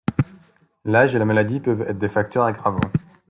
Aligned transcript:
L'âge 0.83 1.15
et 1.15 1.19
la 1.19 1.25
maladie 1.25 1.59
peuvent 1.59 1.83
être 1.87 1.97
des 1.99 2.09
facteurs 2.09 2.45
aggravants. 2.45 2.81